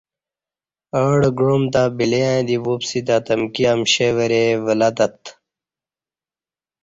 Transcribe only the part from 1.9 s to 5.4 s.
بلیاں دی وپسی تت امکی امشیں وری ولہ تت